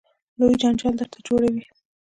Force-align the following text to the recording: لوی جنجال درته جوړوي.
لوی 0.39 0.55
جنجال 0.61 0.93
درته 0.99 1.19
جوړوي. 1.27 1.63